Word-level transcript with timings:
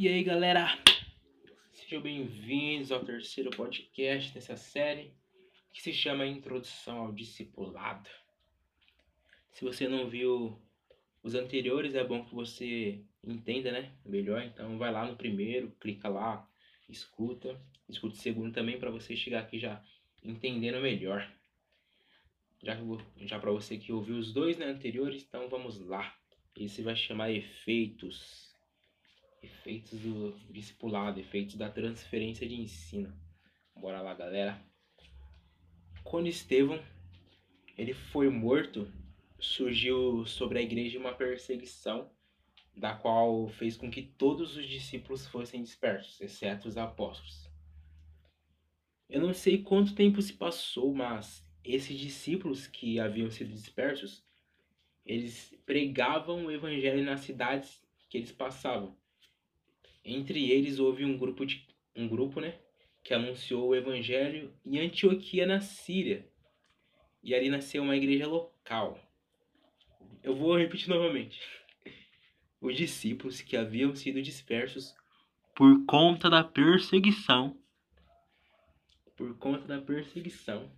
E 0.00 0.06
aí, 0.06 0.22
galera? 0.22 0.78
Sejam 1.72 2.00
bem-vindos 2.00 2.92
ao 2.92 3.04
terceiro 3.04 3.50
podcast 3.50 4.32
dessa 4.32 4.56
série 4.56 5.12
que 5.72 5.82
se 5.82 5.92
chama 5.92 6.24
Introdução 6.24 6.98
ao 6.98 7.12
Discipulado. 7.12 8.08
Se 9.50 9.64
você 9.64 9.88
não 9.88 10.08
viu 10.08 10.56
os 11.20 11.34
anteriores, 11.34 11.96
é 11.96 12.04
bom 12.04 12.24
que 12.24 12.32
você 12.32 13.02
entenda, 13.24 13.72
né? 13.72 13.92
Melhor, 14.04 14.40
então 14.44 14.78
vai 14.78 14.92
lá 14.92 15.04
no 15.04 15.16
primeiro, 15.16 15.74
clica 15.80 16.08
lá, 16.08 16.48
escuta, 16.88 17.60
escuta 17.88 18.14
o 18.14 18.18
segundo 18.18 18.54
também 18.54 18.78
para 18.78 18.92
você 18.92 19.16
chegar 19.16 19.40
aqui 19.40 19.58
já 19.58 19.84
entendendo 20.22 20.80
melhor. 20.80 21.28
Já, 22.62 22.78
já 23.16 23.40
para 23.40 23.50
você 23.50 23.76
que 23.76 23.92
ouviu 23.92 24.16
os 24.16 24.32
dois 24.32 24.56
né, 24.56 24.66
anteriores, 24.66 25.24
então 25.28 25.48
vamos 25.48 25.80
lá. 25.80 26.16
Esse 26.56 26.82
vai 26.82 26.94
chamar 26.94 27.32
efeitos 27.32 28.47
efeitos 29.68 30.00
do 30.00 30.34
discipulado, 30.50 31.20
efeitos 31.20 31.56
da 31.56 31.68
transferência 31.68 32.48
de 32.48 32.58
ensino. 32.58 33.12
Bora 33.76 34.00
lá, 34.00 34.14
galera. 34.14 34.58
Quando 36.02 36.26
Estevão 36.26 36.82
ele 37.76 37.92
foi 37.92 38.30
morto, 38.30 38.90
surgiu 39.38 40.24
sobre 40.24 40.58
a 40.58 40.62
igreja 40.62 40.98
uma 40.98 41.14
perseguição, 41.14 42.10
da 42.74 42.94
qual 42.94 43.46
fez 43.48 43.76
com 43.76 43.90
que 43.90 44.02
todos 44.02 44.56
os 44.56 44.66
discípulos 44.66 45.26
fossem 45.26 45.62
dispersos, 45.62 46.20
exceto 46.20 46.66
os 46.66 46.76
apóstolos. 46.76 47.48
Eu 49.08 49.20
não 49.20 49.34
sei 49.34 49.62
quanto 49.62 49.94
tempo 49.94 50.20
se 50.22 50.32
passou, 50.32 50.94
mas 50.94 51.44
esses 51.62 51.98
discípulos 51.98 52.66
que 52.66 52.98
haviam 52.98 53.30
sido 53.30 53.52
dispersos, 53.52 54.24
eles 55.04 55.54
pregavam 55.66 56.46
o 56.46 56.50
evangelho 56.50 57.04
nas 57.04 57.20
cidades 57.20 57.80
que 58.08 58.16
eles 58.18 58.32
passavam. 58.32 58.97
Entre 60.08 60.50
eles 60.50 60.78
houve 60.78 61.04
um 61.04 61.18
grupo, 61.18 61.44
de, 61.44 61.66
um 61.94 62.08
grupo 62.08 62.40
né, 62.40 62.58
que 63.04 63.12
anunciou 63.12 63.68
o 63.68 63.74
evangelho 63.74 64.54
em 64.64 64.78
Antioquia, 64.78 65.46
na 65.46 65.60
Síria. 65.60 66.26
E 67.22 67.34
ali 67.34 67.50
nasceu 67.50 67.82
uma 67.82 67.94
igreja 67.94 68.26
local. 68.26 68.98
Eu 70.22 70.34
vou 70.34 70.56
repetir 70.56 70.88
novamente. 70.88 71.38
Os 72.58 72.74
discípulos 72.74 73.42
que 73.42 73.54
haviam 73.54 73.94
sido 73.94 74.22
dispersos 74.22 74.96
por 75.54 75.84
conta 75.84 76.30
da 76.30 76.42
perseguição, 76.42 77.60
por 79.14 79.36
conta 79.36 79.66
da 79.66 79.80
perseguição, 79.80 80.70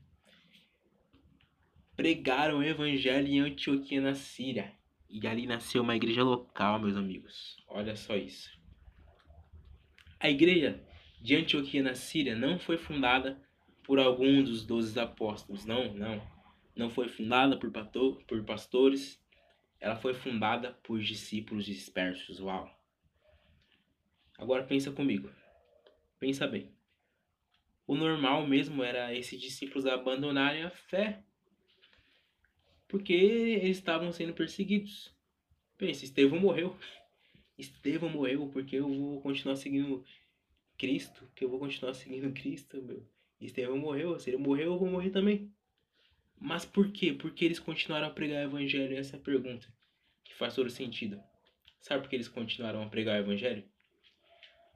pregaram 1.94 2.58
o 2.58 2.64
evangelho 2.64 3.28
em 3.28 3.40
Antioquia, 3.40 4.00
na 4.00 4.14
Síria. 4.14 4.74
E 5.08 5.24
ali 5.26 5.46
nasceu 5.46 5.82
uma 5.82 5.94
igreja 5.94 6.24
local, 6.24 6.80
meus 6.80 6.96
amigos. 6.96 7.56
Olha 7.68 7.94
só 7.94 8.16
isso. 8.16 8.59
A 10.22 10.28
igreja 10.28 10.78
de 11.18 11.34
Antioquia 11.34 11.82
na 11.82 11.94
Síria 11.94 12.36
não 12.36 12.58
foi 12.58 12.76
fundada 12.76 13.40
por 13.82 13.98
algum 13.98 14.44
dos 14.44 14.66
doze 14.66 15.00
apóstolos, 15.00 15.64
não, 15.64 15.94
não. 15.94 16.22
Não 16.76 16.90
foi 16.90 17.08
fundada 17.08 17.56
por, 17.58 17.72
por 18.26 18.44
pastores, 18.44 19.18
ela 19.80 19.96
foi 19.96 20.12
fundada 20.12 20.74
por 20.82 21.00
discípulos 21.00 21.64
dispersos. 21.64 22.38
Uau! 22.38 22.70
Agora 24.36 24.62
pensa 24.62 24.92
comigo. 24.92 25.30
Pensa 26.18 26.46
bem. 26.46 26.70
O 27.86 27.96
normal 27.96 28.46
mesmo 28.46 28.84
era 28.84 29.14
esses 29.14 29.40
discípulos 29.40 29.86
abandonarem 29.86 30.64
a 30.64 30.70
fé. 30.70 31.24
Porque 32.86 33.14
eles 33.14 33.78
estavam 33.78 34.12
sendo 34.12 34.34
perseguidos. 34.34 35.14
Pensa, 35.78 36.04
Estevão 36.04 36.38
morreu. 36.38 36.76
Estevão 37.60 38.08
morreu 38.08 38.48
porque 38.48 38.76
eu 38.76 38.88
vou 38.88 39.20
continuar 39.20 39.56
seguindo 39.56 40.04
Cristo, 40.78 41.30
que 41.34 41.44
eu 41.44 41.50
vou 41.50 41.58
continuar 41.58 41.94
seguindo 41.94 42.32
Cristo, 42.34 42.82
meu. 42.82 43.06
Estevão 43.40 43.78
morreu, 43.78 44.18
se 44.18 44.30
ele 44.30 44.36
morreu, 44.36 44.72
eu 44.72 44.78
vou 44.78 44.88
morrer 44.88 45.10
também. 45.10 45.52
Mas 46.38 46.64
por 46.64 46.90
quê? 46.90 47.12
Porque 47.12 47.44
eles 47.44 47.58
continuaram 47.58 48.06
a 48.06 48.10
pregar 48.10 48.44
o 48.44 48.48
evangelho? 48.48 48.96
Essa 48.96 49.16
é 49.16 49.18
a 49.18 49.22
pergunta 49.22 49.72
que 50.24 50.34
faz 50.34 50.54
todo 50.54 50.70
sentido. 50.70 51.22
Sabe 51.80 52.02
por 52.02 52.10
que 52.10 52.16
eles 52.16 52.28
continuaram 52.28 52.82
a 52.82 52.88
pregar 52.88 53.16
o 53.16 53.24
evangelho? 53.24 53.64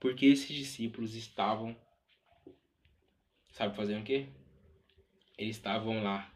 Porque 0.00 0.26
esses 0.26 0.54
discípulos 0.54 1.14
estavam 1.14 1.76
sabe 3.54 3.76
fazendo 3.76 4.02
o 4.02 4.04
quê? 4.04 4.26
Eles 5.38 5.56
estavam 5.56 6.02
lá 6.02 6.30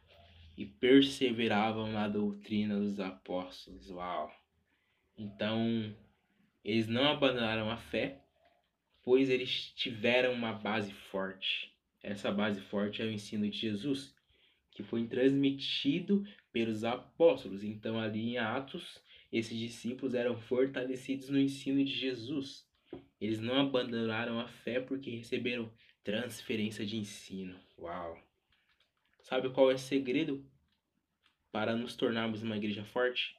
e 0.56 0.64
perseveravam 0.64 1.90
na 1.92 2.08
doutrina 2.08 2.78
dos 2.78 2.98
apóstolos. 3.00 3.90
Uau! 3.90 4.32
Então, 5.16 5.94
eles 6.68 6.86
não 6.86 7.04
abandonaram 7.04 7.70
a 7.70 7.78
fé, 7.78 8.20
pois 9.02 9.30
eles 9.30 9.72
tiveram 9.74 10.34
uma 10.34 10.52
base 10.52 10.92
forte. 10.92 11.72
Essa 12.02 12.30
base 12.30 12.60
forte 12.60 13.00
é 13.00 13.06
o 13.06 13.10
ensino 13.10 13.48
de 13.48 13.56
Jesus, 13.56 14.14
que 14.72 14.82
foi 14.82 15.06
transmitido 15.06 16.26
pelos 16.52 16.84
apóstolos. 16.84 17.64
Então, 17.64 17.98
ali 17.98 18.34
em 18.34 18.36
Atos, 18.36 19.00
esses 19.32 19.58
discípulos 19.58 20.12
eram 20.12 20.36
fortalecidos 20.36 21.30
no 21.30 21.40
ensino 21.40 21.82
de 21.82 21.90
Jesus. 21.90 22.68
Eles 23.18 23.40
não 23.40 23.62
abandonaram 23.62 24.38
a 24.38 24.46
fé 24.46 24.78
porque 24.78 25.08
receberam 25.08 25.72
transferência 26.04 26.84
de 26.84 26.98
ensino. 26.98 27.58
Uau! 27.78 28.22
Sabe 29.22 29.48
qual 29.48 29.70
é 29.70 29.74
o 29.74 29.78
segredo 29.78 30.44
para 31.50 31.74
nos 31.74 31.96
tornarmos 31.96 32.42
uma 32.42 32.58
igreja 32.58 32.84
forte? 32.84 33.34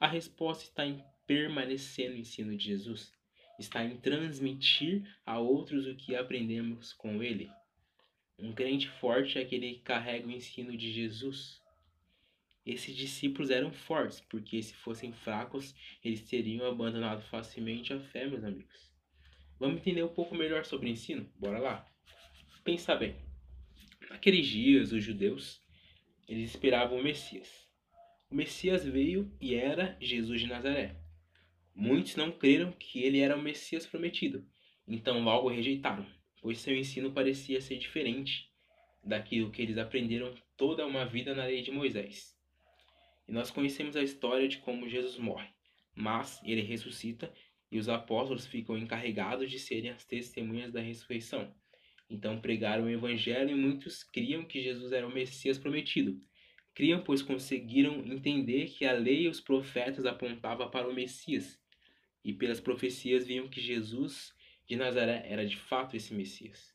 A 0.00 0.08
resposta 0.08 0.64
está 0.64 0.84
em 0.84 1.00
permanecer 1.26 2.10
no 2.10 2.16
ensino 2.16 2.56
de 2.56 2.64
Jesus, 2.64 3.12
está 3.58 3.84
em 3.84 3.96
transmitir 3.96 5.04
a 5.24 5.38
outros 5.38 5.86
o 5.86 5.96
que 5.96 6.14
aprendemos 6.14 6.92
com 6.92 7.22
ele. 7.22 7.50
Um 8.38 8.52
crente 8.52 8.88
forte 8.88 9.38
é 9.38 9.42
aquele 9.42 9.74
que 9.74 9.80
carrega 9.80 10.26
o 10.26 10.30
ensino 10.30 10.76
de 10.76 10.92
Jesus. 10.92 11.60
Esses 12.64 12.94
discípulos 12.94 13.50
eram 13.50 13.72
fortes, 13.72 14.20
porque 14.20 14.62
se 14.62 14.74
fossem 14.74 15.12
fracos, 15.12 15.74
eles 16.04 16.22
teriam 16.22 16.66
abandonado 16.66 17.22
facilmente 17.22 17.92
a 17.92 18.00
fé, 18.00 18.26
meus 18.26 18.44
amigos. 18.44 18.92
Vamos 19.58 19.78
entender 19.78 20.02
um 20.02 20.12
pouco 20.12 20.34
melhor 20.34 20.64
sobre 20.64 20.88
o 20.88 20.92
ensino? 20.92 21.30
Bora 21.38 21.58
lá? 21.58 21.86
Pensa 22.62 22.94
bem. 22.94 23.16
Naqueles 24.10 24.46
dias, 24.46 24.92
os 24.92 25.02
judeus, 25.02 25.62
eles 26.28 26.50
esperavam 26.50 26.98
o 26.98 27.02
Messias. 27.02 27.66
O 28.30 28.34
Messias 28.34 28.84
veio 28.84 29.32
e 29.40 29.54
era 29.54 29.96
Jesus 30.00 30.40
de 30.40 30.46
Nazaré. 30.48 31.05
Muitos 31.78 32.16
não 32.16 32.32
creram 32.32 32.72
que 32.72 33.02
ele 33.02 33.20
era 33.20 33.36
o 33.36 33.42
Messias 33.42 33.86
prometido, 33.86 34.42
então 34.88 35.22
logo 35.22 35.50
rejeitaram, 35.50 36.06
pois 36.40 36.56
seu 36.58 36.74
ensino 36.74 37.12
parecia 37.12 37.60
ser 37.60 37.76
diferente 37.76 38.50
daquilo 39.04 39.50
que 39.50 39.60
eles 39.60 39.76
aprenderam 39.76 40.34
toda 40.56 40.86
uma 40.86 41.04
vida 41.04 41.34
na 41.34 41.44
lei 41.44 41.60
de 41.60 41.70
Moisés. 41.70 42.34
E 43.28 43.32
nós 43.32 43.50
conhecemos 43.50 43.94
a 43.94 44.02
história 44.02 44.48
de 44.48 44.56
como 44.56 44.88
Jesus 44.88 45.18
morre, 45.18 45.50
mas 45.94 46.40
ele 46.46 46.62
ressuscita 46.62 47.30
e 47.70 47.78
os 47.78 47.90
apóstolos 47.90 48.46
ficam 48.46 48.78
encarregados 48.78 49.50
de 49.50 49.58
serem 49.58 49.90
as 49.90 50.02
testemunhas 50.02 50.72
da 50.72 50.80
ressurreição. 50.80 51.54
Então 52.08 52.40
pregaram 52.40 52.84
o 52.84 52.90
evangelho 52.90 53.50
e 53.50 53.54
muitos 53.54 54.02
criam 54.02 54.46
que 54.46 54.62
Jesus 54.62 54.92
era 54.92 55.06
o 55.06 55.12
Messias 55.12 55.58
prometido. 55.58 56.18
Criam, 56.72 57.02
pois 57.04 57.20
conseguiram 57.20 57.98
entender 58.06 58.70
que 58.70 58.86
a 58.86 58.92
lei 58.92 59.24
e 59.24 59.28
os 59.28 59.42
profetas 59.42 60.06
apontavam 60.06 60.70
para 60.70 60.88
o 60.88 60.94
Messias, 60.94 61.60
e 62.26 62.32
pelas 62.32 62.58
profecias 62.58 63.24
viam 63.24 63.48
que 63.48 63.60
Jesus 63.60 64.34
de 64.66 64.74
Nazaré 64.74 65.22
era 65.28 65.46
de 65.46 65.56
fato 65.56 65.96
esse 65.96 66.12
Messias. 66.12 66.74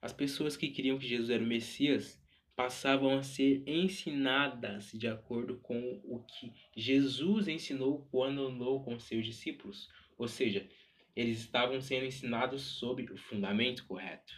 As 0.00 0.14
pessoas 0.14 0.56
que 0.56 0.70
criam 0.70 0.98
que 0.98 1.06
Jesus 1.06 1.28
era 1.28 1.44
o 1.44 1.46
Messias 1.46 2.18
passavam 2.56 3.18
a 3.18 3.22
ser 3.22 3.62
ensinadas 3.66 4.92
de 4.92 5.06
acordo 5.06 5.58
com 5.58 6.00
o 6.02 6.24
que 6.24 6.54
Jesus 6.74 7.48
ensinou 7.48 8.08
quando 8.10 8.46
andou 8.46 8.82
com 8.82 8.98
seus 8.98 9.26
discípulos, 9.26 9.90
ou 10.16 10.26
seja, 10.26 10.66
eles 11.14 11.38
estavam 11.38 11.78
sendo 11.82 12.06
ensinados 12.06 12.62
sobre 12.62 13.12
o 13.12 13.18
fundamento 13.18 13.86
correto. 13.86 14.32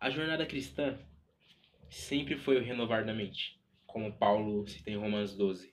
A 0.00 0.10
jornada 0.10 0.44
cristã 0.44 0.98
sempre 1.88 2.36
foi 2.36 2.56
o 2.56 2.64
renovar 2.64 3.06
da 3.06 3.14
mente, 3.14 3.60
como 3.86 4.18
Paulo 4.18 4.66
cita 4.66 4.90
em 4.90 4.96
Romanos 4.96 5.36
12. 5.36 5.72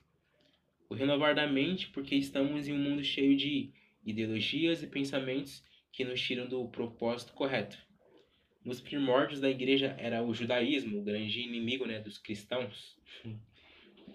O 0.90 0.94
renovar 0.94 1.36
da 1.36 1.46
mente 1.46 1.88
porque 1.90 2.16
estamos 2.16 2.66
em 2.66 2.72
um 2.72 2.78
mundo 2.78 3.04
cheio 3.04 3.36
de 3.36 3.72
ideologias 4.04 4.82
e 4.82 4.88
pensamentos 4.88 5.64
que 5.92 6.04
nos 6.04 6.20
tiram 6.20 6.48
do 6.48 6.68
propósito 6.68 7.32
correto. 7.32 7.78
Nos 8.64 8.80
primórdios 8.80 9.40
da 9.40 9.48
igreja 9.48 9.94
era 9.98 10.20
o 10.20 10.34
judaísmo, 10.34 10.98
o 10.98 11.04
grande 11.04 11.42
inimigo 11.42 11.86
né, 11.86 12.00
dos 12.00 12.18
cristãos. 12.18 12.98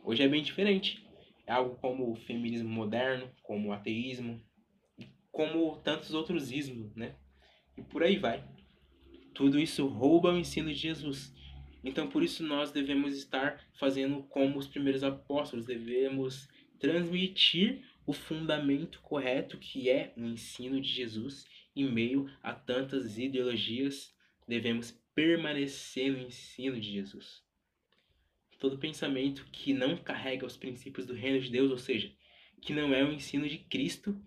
Hoje 0.04 0.22
é 0.22 0.28
bem 0.28 0.44
diferente. 0.44 1.02
É 1.48 1.54
algo 1.54 1.78
como 1.78 2.12
o 2.12 2.16
feminismo 2.16 2.68
moderno, 2.68 3.32
como 3.42 3.70
o 3.70 3.72
ateísmo, 3.72 4.44
como 5.32 5.78
tantos 5.78 6.14
outros 6.14 6.52
ismos, 6.52 6.94
né? 6.94 7.16
E 7.78 7.82
por 7.84 8.04
aí 8.04 8.18
vai. 8.18 8.44
Tudo 9.34 9.60
isso 9.60 9.88
rouba 9.88 10.34
o 10.34 10.38
ensino 10.38 10.70
de 10.70 10.76
Jesus 10.76 11.34
então, 11.86 12.08
por 12.08 12.24
isso, 12.24 12.44
nós 12.44 12.72
devemos 12.72 13.16
estar 13.16 13.64
fazendo 13.80 14.24
como 14.24 14.58
os 14.58 14.68
primeiros 14.68 15.04
apóstolos, 15.04 15.68
devemos 15.68 16.50
transmitir 16.80 17.84
o 18.06 18.14
fundamento 18.14 19.00
correto 19.02 19.58
que 19.58 19.90
é 19.90 20.14
o 20.16 20.24
ensino 20.24 20.80
de 20.80 20.88
Jesus 20.88 21.46
em 21.76 21.92
meio 21.92 22.32
a 22.42 22.54
tantas 22.54 23.18
ideologias, 23.18 24.16
devemos 24.48 24.92
permanecer 25.14 26.12
no 26.12 26.20
ensino 26.20 26.80
de 26.80 26.92
Jesus. 26.92 27.44
Todo 28.60 28.78
pensamento 28.78 29.46
que 29.52 29.74
não 29.74 29.98
carrega 29.98 30.46
os 30.46 30.56
princípios 30.56 31.06
do 31.06 31.14
reino 31.14 31.42
de 31.42 31.50
Deus, 31.50 31.72
ou 31.72 31.78
seja, 31.78 32.12
que 32.62 32.74
não 32.74 32.94
é 32.94 33.04
o 33.04 33.12
ensino 33.12 33.48
de 33.48 33.58
Cristo, 33.58 34.20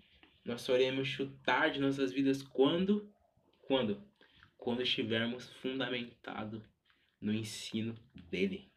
nós 0.44 0.60
só 0.60 0.74
iremos 0.74 1.08
chutar 1.08 1.70
de 1.70 1.80
nossas 1.80 2.12
vidas 2.12 2.42
quando? 2.42 3.10
Quando? 3.62 4.02
Quando 4.56 4.82
estivermos 4.82 5.48
fundamentados 5.54 6.62
no 7.20 7.32
ensino 7.32 7.96
dele. 8.30 8.70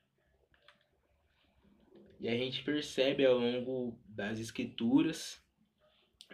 E 2.22 2.30
a 2.30 2.38
gente 2.38 2.64
percebe 2.64 3.26
ao 3.26 3.40
longo 3.40 4.00
das 4.08 4.40
escrituras, 4.40 5.44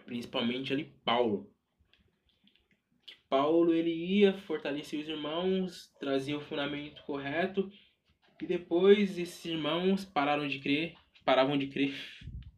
principalmente 0.04 0.70
ali 0.70 0.84
Paulo, 1.02 1.50
que 3.06 3.14
Paulo 3.26 3.72
ele 3.72 3.90
ia 3.90 4.34
fortalecer 4.34 5.00
os 5.00 5.08
irmãos, 5.08 5.90
trazia 5.98 6.36
o 6.36 6.42
fundamento 6.42 7.02
correto, 7.04 7.72
e 8.38 8.46
depois 8.46 9.18
esses 9.18 9.42
irmãos 9.46 10.04
pararam 10.04 10.46
de 10.46 10.58
crer, 10.58 10.94
paravam 11.24 11.56
de 11.56 11.68
crer, 11.68 11.94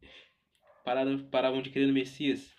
pararam, 0.83 1.23
paravam 1.29 1.61
de 1.61 1.69
crer 1.69 1.87
no 1.87 1.93
Messias. 1.93 2.53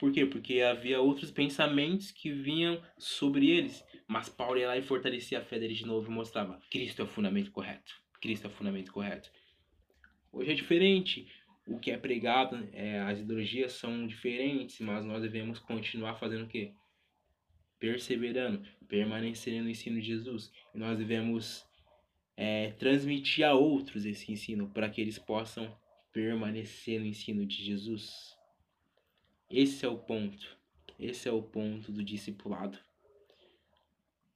Por 0.00 0.10
quê? 0.10 0.26
Porque 0.26 0.62
havia 0.62 1.00
outros 1.00 1.30
pensamentos 1.30 2.10
que 2.10 2.32
vinham 2.32 2.82
sobre 2.98 3.50
eles. 3.50 3.84
Mas 4.08 4.28
Paulo 4.28 4.58
ia 4.58 4.66
lá 4.66 4.76
e 4.76 4.82
fortalecia 4.82 5.38
a 5.38 5.44
fé 5.44 5.60
deles 5.60 5.78
de 5.78 5.86
novo 5.86 6.10
e 6.10 6.14
mostrava: 6.14 6.60
Cristo 6.72 7.02
é 7.02 7.04
o 7.04 7.08
fundamento 7.08 7.52
correto. 7.52 7.94
Cristo 8.20 8.46
é 8.46 8.48
o 8.48 8.52
fundamento 8.52 8.92
correto. 8.92 9.30
Hoje 10.36 10.52
é 10.52 10.54
diferente. 10.54 11.26
O 11.66 11.78
que 11.78 11.90
é 11.90 11.96
pregado, 11.96 12.68
é, 12.74 13.00
as 13.00 13.18
ideologias 13.18 13.72
são 13.72 14.06
diferentes, 14.06 14.78
mas 14.80 15.02
nós 15.02 15.22
devemos 15.22 15.58
continuar 15.58 16.16
fazendo 16.16 16.44
o 16.44 16.46
quê? 16.46 16.74
Perseverando, 17.78 18.62
permanecendo 18.86 19.64
no 19.64 19.70
ensino 19.70 19.98
de 19.98 20.08
Jesus. 20.08 20.52
E 20.74 20.78
nós 20.78 20.98
devemos 20.98 21.66
é, 22.36 22.72
transmitir 22.72 23.46
a 23.46 23.54
outros 23.54 24.04
esse 24.04 24.30
ensino 24.30 24.68
para 24.68 24.90
que 24.90 25.00
eles 25.00 25.18
possam 25.18 25.74
permanecer 26.12 27.00
no 27.00 27.06
ensino 27.06 27.46
de 27.46 27.64
Jesus. 27.64 28.36
Esse 29.48 29.86
é 29.86 29.88
o 29.88 29.96
ponto. 29.96 30.54
Esse 31.00 31.30
é 31.30 31.32
o 31.32 31.40
ponto 31.42 31.90
do 31.90 32.04
discipulado. 32.04 32.78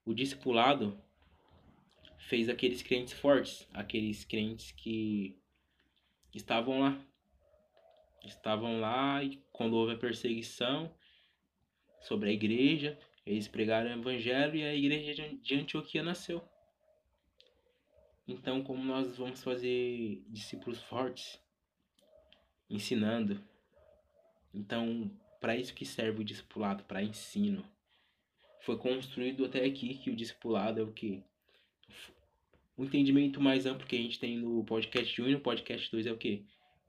O 0.07 0.15
discipulado 0.15 0.99
fez 2.21 2.49
aqueles 2.49 2.83
crentes 2.83 3.13
fortes, 3.13 3.69
aqueles 3.75 4.25
crentes 4.25 4.73
que 4.73 5.39
estavam 6.35 6.81
lá. 6.81 7.01
Estavam 8.25 8.81
lá 8.81 9.23
e 9.25 9.43
quando 9.53 9.75
houve 9.75 9.95
a 9.95 9.99
perseguição 9.99 10.95
sobre 12.01 12.31
a 12.31 12.33
igreja, 12.33 12.99
eles 13.25 13.49
pregaram 13.49 13.91
o 13.91 14.01
evangelho 14.01 14.57
e 14.57 14.65
a 14.65 14.75
igreja 14.75 15.29
de 15.41 15.55
Antioquia 15.55 16.03
nasceu. 16.03 16.43
Então, 18.27 18.63
como 18.63 18.85
nós 18.85 19.17
vamos 19.17 19.43
fazer 19.43 20.23
discípulos 20.29 20.81
fortes, 20.83 21.41
ensinando. 22.69 23.43
Então, 24.55 25.11
para 25.41 25.57
isso 25.57 25.75
que 25.75 25.85
serve 25.85 26.21
o 26.21 26.25
discipulado, 26.25 26.85
para 26.85 27.03
ensino. 27.03 27.65
Foi 28.61 28.77
construído 28.77 29.45
até 29.45 29.65
aqui 29.65 29.95
que 29.95 30.11
o 30.11 30.17
discipulado 30.17 30.81
é 30.81 30.83
o 30.83 30.93
que 30.93 31.25
o 32.81 32.85
entendimento 32.85 33.43
mais 33.43 33.67
amplo 33.67 33.87
que 33.87 33.95
a 33.95 33.99
gente 33.99 34.19
tem 34.19 34.39
no 34.39 34.65
podcast 34.65 35.21
1 35.21 35.29
e 35.29 35.33
no 35.33 35.41
podcast 35.41 35.91
2 35.91 36.07
é 36.07 36.13
o 36.13 36.17
quê? 36.17 36.45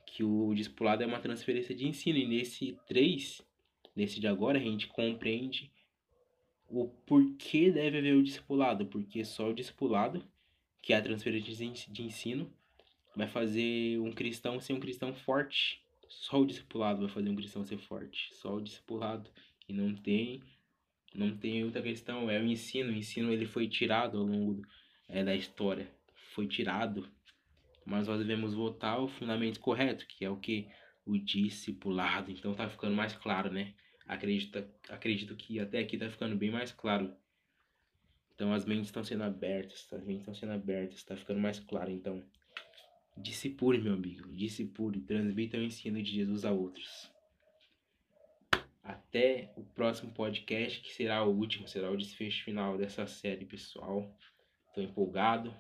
Que 0.06 0.24
o 0.24 0.54
discipulado 0.54 1.04
é 1.04 1.06
uma 1.06 1.20
transferência 1.20 1.76
de 1.76 1.86
ensino. 1.86 2.18
E 2.18 2.26
nesse 2.26 2.80
3, 2.88 3.46
nesse 3.94 4.18
de 4.18 4.26
agora, 4.26 4.58
a 4.58 4.62
gente 4.62 4.88
compreende 4.88 5.70
o 6.70 6.88
porquê 7.06 7.70
deve 7.70 7.98
haver 7.98 8.16
o 8.16 8.24
discipulado. 8.24 8.86
Porque 8.86 9.26
só 9.26 9.50
o 9.50 9.54
discipulado, 9.54 10.24
que 10.82 10.94
é 10.94 10.96
a 10.96 11.02
transferência 11.02 11.68
de 11.92 12.02
ensino, 12.02 12.50
vai 13.14 13.28
fazer 13.28 14.00
um 14.00 14.14
cristão 14.14 14.62
ser 14.62 14.72
um 14.72 14.80
cristão 14.80 15.14
forte. 15.14 15.84
Só 16.08 16.40
o 16.40 16.46
discipulado 16.46 17.02
vai 17.02 17.10
fazer 17.10 17.30
um 17.30 17.36
cristão 17.36 17.66
ser 17.66 17.80
forte. 17.80 18.34
Só 18.36 18.56
o 18.56 18.62
discipulado. 18.62 19.30
E 19.68 19.74
não 19.74 19.94
tem, 19.94 20.42
não 21.14 21.36
tem 21.36 21.66
outra 21.66 21.82
questão. 21.82 22.32
É 22.32 22.40
o 22.40 22.46
ensino. 22.46 22.94
O 22.94 22.96
ensino 22.96 23.30
ele 23.30 23.46
foi 23.46 23.68
tirado 23.68 24.18
ao 24.18 24.24
longo 24.24 24.54
do 24.54 24.81
é, 25.12 25.24
da 25.24 25.36
história 25.36 25.92
foi 26.34 26.48
tirado, 26.48 27.08
mas 27.86 28.08
nós 28.08 28.20
devemos 28.20 28.54
voltar 28.54 28.92
ao 28.92 29.08
fundamento 29.08 29.60
correto, 29.60 30.08
que 30.08 30.24
é 30.24 30.30
o 30.30 30.38
que? 30.38 30.68
O 31.06 31.18
discipulado. 31.18 32.32
Então 32.32 32.54
tá 32.54 32.70
ficando 32.70 32.96
mais 32.96 33.14
claro, 33.14 33.52
né? 33.52 33.74
Acredito, 34.08 34.64
acredito 34.90 35.36
que 35.36 35.60
até 35.60 35.80
aqui 35.80 35.98
tá 35.98 36.10
ficando 36.10 36.36
bem 36.36 36.50
mais 36.50 36.72
claro. 36.72 37.14
Então 38.34 38.54
as 38.54 38.66
mentes 38.66 38.88
estão 38.88 39.04
sendo 39.04 39.24
abertas, 39.24 39.88
as 39.92 40.04
mentes 40.04 40.22
estão 40.22 40.34
sendo 40.34 40.54
abertas, 40.54 41.04
tá 41.04 41.16
ficando 41.16 41.40
mais 41.40 41.60
claro. 41.60 41.92
Então, 41.92 42.24
discipule, 43.18 43.80
meu 43.80 43.94
amigo, 43.94 44.32
discipule, 44.32 45.02
transmita 45.02 45.58
o 45.58 45.64
ensino 45.64 46.02
de 46.02 46.12
Jesus 46.12 46.46
a 46.46 46.52
outros. 46.52 47.12
Até 48.84 49.52
o 49.56 49.64
próximo 49.64 50.12
podcast, 50.12 50.82
que 50.82 50.94
será 50.94 51.24
o 51.24 51.36
último, 51.36 51.68
será 51.68 51.92
o 51.92 51.98
desfecho 51.98 52.44
final 52.44 52.78
dessa 52.78 53.06
série, 53.06 53.46
pessoal. 53.46 54.12
Estou 54.72 54.86
empolgado 54.86 55.54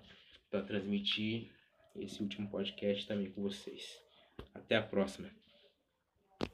para 0.49 0.63
transmitir 0.63 1.51
esse 1.97 2.23
último 2.23 2.49
podcast 2.49 3.05
também 3.05 3.29
com 3.29 3.41
vocês. 3.41 4.01
Até 4.53 4.77
a 4.77 4.81
próxima. 4.81 5.29